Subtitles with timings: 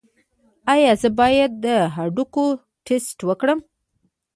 [0.73, 2.43] ایا زه باید د هډوکو
[2.85, 3.59] ټسټ وکړم؟